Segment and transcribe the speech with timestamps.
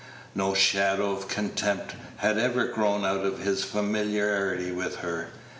[0.33, 5.27] No shadow of contempt had ever grown out of his familiarity with her.